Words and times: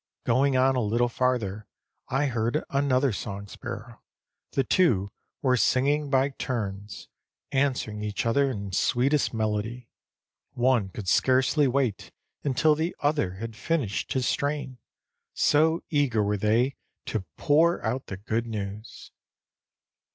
Going 0.25 0.57
on 0.57 0.75
a 0.75 0.81
little 0.81 1.07
farther 1.09 1.67
I 2.09 2.25
heard 2.25 2.63
another 2.71 3.13
song 3.13 3.45
sparrow; 3.45 4.01
the 4.53 4.63
two 4.63 5.11
were 5.43 5.55
singing 5.55 6.09
by 6.09 6.29
turns, 6.29 7.07
answering 7.51 8.01
each 8.01 8.25
other 8.25 8.49
in 8.49 8.71
sweetest 8.71 9.31
melody. 9.31 9.89
One 10.53 10.89
could 10.89 11.07
scarcely 11.07 11.67
wait 11.67 12.11
until 12.43 12.73
the 12.73 12.95
other 13.03 13.33
had 13.35 13.55
finished 13.55 14.13
his 14.13 14.25
strain, 14.27 14.79
so 15.35 15.83
eager 15.91 16.23
were 16.23 16.35
they 16.35 16.77
to 17.05 17.23
pour 17.37 17.85
out 17.85 18.07
the 18.07 18.17
good 18.17 18.47
news. 18.47 19.11